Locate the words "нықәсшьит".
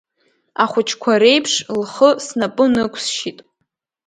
2.73-3.39